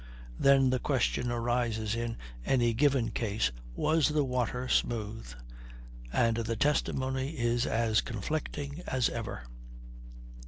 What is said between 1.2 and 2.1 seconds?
arises